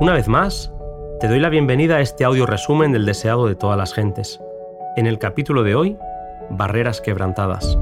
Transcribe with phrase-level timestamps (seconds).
[0.00, 0.72] Una vez más,
[1.20, 4.40] te doy la bienvenida a este audio resumen del deseado de todas las gentes.
[4.96, 5.98] En el capítulo de hoy,
[6.48, 7.76] Barreras quebrantadas.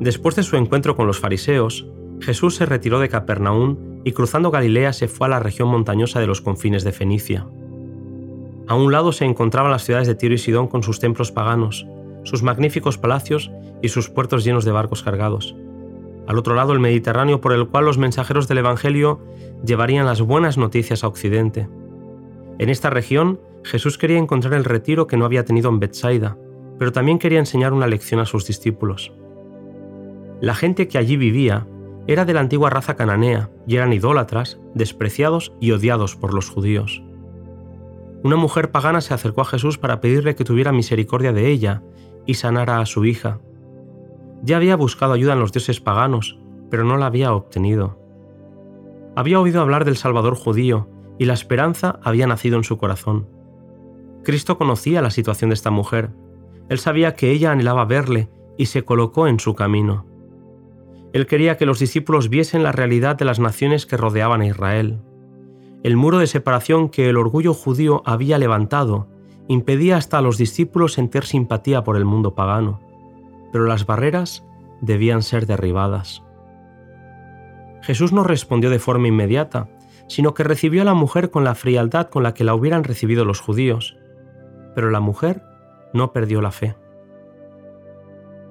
[0.00, 1.86] Después de su encuentro con los fariseos,
[2.22, 6.26] Jesús se retiró de Capernaum y cruzando Galilea se fue a la región montañosa de
[6.26, 7.46] los confines de Fenicia.
[8.68, 11.86] A un lado se encontraban las ciudades de Tiro y Sidón con sus templos paganos,
[12.26, 13.50] sus magníficos palacios
[13.82, 15.54] y sus puertos llenos de barcos cargados.
[16.26, 19.20] Al otro lado el Mediterráneo por el cual los mensajeros del Evangelio
[19.64, 21.68] llevarían las buenas noticias a Occidente.
[22.58, 26.36] En esta región Jesús quería encontrar el retiro que no había tenido en Bethsaida,
[26.78, 29.12] pero también quería enseñar una lección a sus discípulos.
[30.40, 31.66] La gente que allí vivía
[32.08, 37.02] era de la antigua raza cananea y eran idólatras, despreciados y odiados por los judíos.
[38.22, 41.82] Una mujer pagana se acercó a Jesús para pedirle que tuviera misericordia de ella
[42.26, 43.40] y sanara a su hija.
[44.42, 46.38] Ya había buscado ayuda en los dioses paganos,
[46.70, 47.98] pero no la había obtenido.
[49.14, 50.88] Había oído hablar del Salvador judío
[51.18, 53.28] y la esperanza había nacido en su corazón.
[54.24, 56.10] Cristo conocía la situación de esta mujer.
[56.68, 60.04] Él sabía que ella anhelaba verle y se colocó en su camino.
[61.12, 65.00] Él quería que los discípulos viesen la realidad de las naciones que rodeaban a Israel.
[65.82, 69.08] El muro de separación que el orgullo judío había levantado
[69.48, 72.80] impedía hasta a los discípulos sentir simpatía por el mundo pagano,
[73.52, 74.44] pero las barreras
[74.80, 76.22] debían ser derribadas.
[77.82, 79.68] Jesús no respondió de forma inmediata,
[80.08, 83.24] sino que recibió a la mujer con la frialdad con la que la hubieran recibido
[83.24, 83.96] los judíos,
[84.74, 85.42] pero la mujer
[85.92, 86.76] no perdió la fe.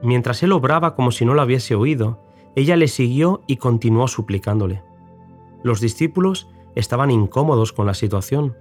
[0.02, 2.24] Mientras él obraba como si no la hubiese oído,
[2.56, 4.84] ella le siguió y continuó suplicándole.
[5.64, 8.56] Los discípulos estaban incómodos con la situación,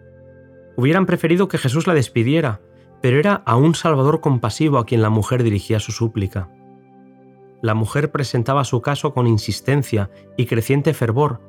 [0.77, 2.61] Hubieran preferido que Jesús la despidiera,
[3.01, 6.49] pero era a un Salvador compasivo a quien la mujer dirigía su súplica.
[7.63, 11.41] La mujer presentaba su caso con insistencia y creciente fervor,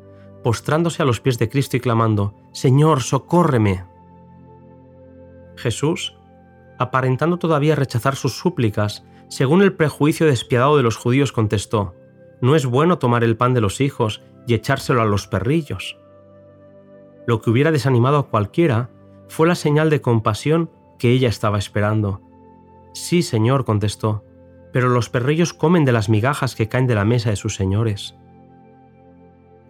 [0.43, 3.85] postrándose a los pies de Cristo y clamando, Señor, socórreme.
[5.55, 6.15] Jesús,
[6.77, 11.95] aparentando todavía rechazar sus súplicas, según el prejuicio despiadado de los judíos, contestó,
[12.41, 15.97] No es bueno tomar el pan de los hijos y echárselo a los perrillos.
[17.25, 18.89] Lo que hubiera desanimado a cualquiera
[19.27, 22.21] fue la señal de compasión que ella estaba esperando.
[22.93, 24.23] Sí, señor, contestó,
[24.71, 28.15] pero los perrillos comen de las migajas que caen de la mesa de sus señores.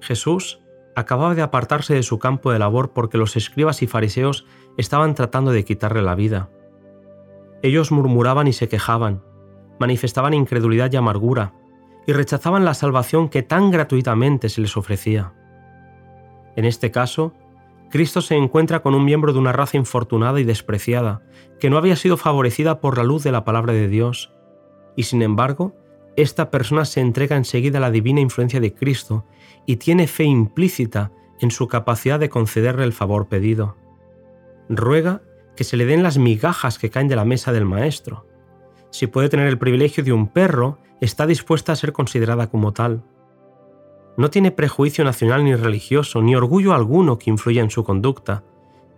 [0.02, 0.62] Jesús
[0.96, 4.46] acababa de apartarse de su campo de labor porque los escribas y fariseos
[4.78, 6.50] estaban tratando de quitarle la vida.
[7.62, 9.24] Ellos murmuraban y se quejaban,
[9.80, 11.54] manifestaban incredulidad y amargura,
[12.08, 15.34] y rechazaban la salvación que tan gratuitamente se les ofrecía.
[16.56, 17.34] En este caso,
[17.90, 21.22] Cristo se encuentra con un miembro de una raza infortunada y despreciada,
[21.60, 24.34] que no había sido favorecida por la luz de la palabra de Dios.
[24.96, 25.76] Y sin embargo,
[26.16, 29.26] esta persona se entrega enseguida a la divina influencia de Cristo
[29.66, 33.76] y tiene fe implícita en su capacidad de concederle el favor pedido.
[34.70, 35.22] Ruega
[35.56, 38.28] que se le den las migajas que caen de la mesa del Maestro.
[38.92, 43.04] Si puede tener el privilegio de un perro, está dispuesta a ser considerada como tal.
[44.18, 48.44] No tiene prejuicio nacional ni religioso, ni orgullo alguno que influya en su conducta,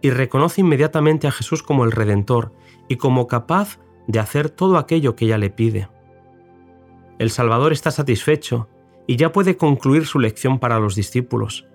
[0.02, 2.54] y reconoce inmediatamente a Jesús como el Redentor
[2.88, 5.90] y como capaz de hacer todo aquello que ella le pide.
[7.20, 8.70] El Salvador está satisfecho
[9.08, 11.68] y ya puede concluir su lección para los discípulos.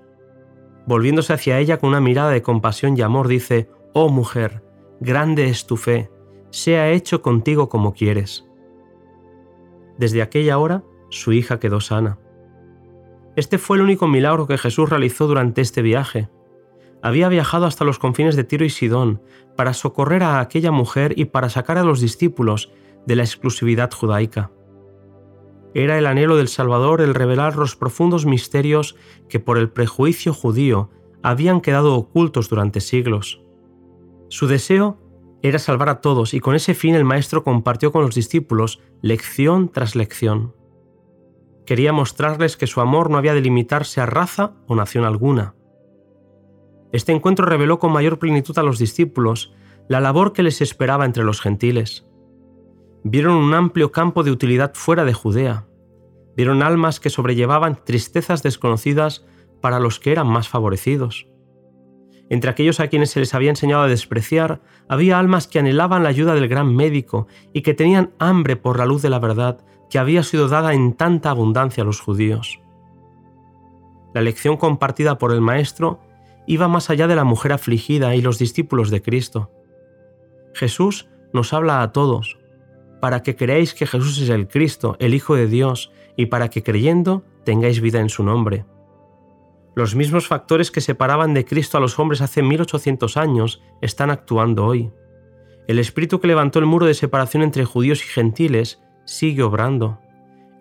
[0.86, 4.62] Volviéndose hacia ella con una mirada de compasión y amor, dice, Oh mujer,
[5.00, 6.10] grande es tu fe,
[6.50, 8.47] sea hecho contigo como quieres.
[9.98, 12.19] Desde aquella hora, su hija quedó sana.
[13.34, 16.28] Este fue el único milagro que Jesús realizó durante este viaje.
[17.03, 19.22] Había viajado hasta los confines de Tiro y Sidón
[19.56, 22.72] para socorrer a aquella mujer y para sacar a los discípulos
[23.06, 24.50] de la exclusividad judaica.
[25.75, 28.97] Era el anhelo del Salvador el revelar los profundos misterios
[29.28, 30.91] que por el prejuicio judío
[31.22, 33.42] habían quedado ocultos durante siglos.
[34.28, 34.98] Su deseo
[35.42, 39.71] era salvar a todos y con ese fin el Maestro compartió con los discípulos lección
[39.71, 40.54] tras lección.
[41.66, 45.54] Quería mostrarles que su amor no había de limitarse a raza o nación alguna.
[46.92, 49.54] Este encuentro reveló con mayor plenitud a los discípulos
[49.88, 52.06] la labor que les esperaba entre los gentiles.
[53.04, 55.66] Vieron un amplio campo de utilidad fuera de Judea.
[56.36, 59.26] Vieron almas que sobrellevaban tristezas desconocidas
[59.60, 61.26] para los que eran más favorecidos.
[62.30, 66.09] Entre aquellos a quienes se les había enseñado a despreciar, había almas que anhelaban la
[66.09, 69.98] ayuda del gran médico y que tenían hambre por la luz de la verdad que
[69.98, 72.62] había sido dada en tanta abundancia a los judíos.
[74.15, 76.00] La lección compartida por el Maestro
[76.47, 79.50] iba más allá de la mujer afligida y los discípulos de Cristo.
[80.54, 82.39] Jesús nos habla a todos,
[83.03, 86.62] para que creáis que Jesús es el Cristo, el Hijo de Dios, y para que
[86.62, 88.65] creyendo tengáis vida en su nombre.
[89.74, 94.65] Los mismos factores que separaban de Cristo a los hombres hace 1800 años están actuando
[94.65, 94.91] hoy.
[95.68, 99.99] El espíritu que levantó el muro de separación entre judíos y gentiles sigue obrando.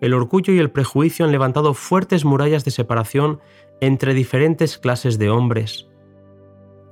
[0.00, 3.40] El orgullo y el prejuicio han levantado fuertes murallas de separación
[3.80, 5.88] entre diferentes clases de hombres.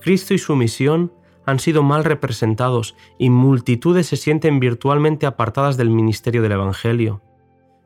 [0.00, 1.12] Cristo y su misión
[1.44, 7.22] han sido mal representados y multitudes se sienten virtualmente apartadas del ministerio del Evangelio.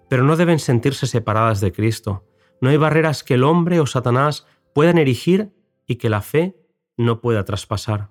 [0.09, 2.25] Pero no deben sentirse separadas de Cristo.
[2.61, 5.53] No hay barreras que el hombre o Satanás puedan erigir
[5.87, 6.57] y que la fe
[6.97, 8.11] no pueda traspasar.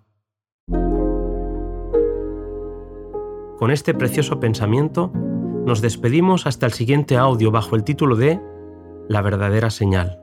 [3.58, 5.14] Con este precioso pensamiento,
[5.66, 8.40] nos despedimos hasta el siguiente audio bajo el título de
[9.08, 10.20] La verdadera señal.